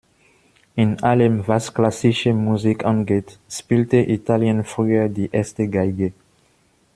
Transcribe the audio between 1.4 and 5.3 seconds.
was klassische Musik angeht, spielte Italien früher die